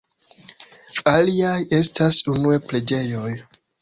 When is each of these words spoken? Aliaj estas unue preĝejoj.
Aliaj 1.11 1.53
estas 1.81 2.21
unue 2.37 2.59
preĝejoj. 2.73 3.29